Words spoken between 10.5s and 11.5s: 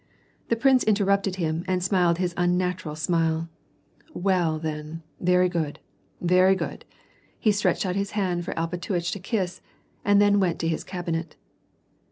to his cabinet.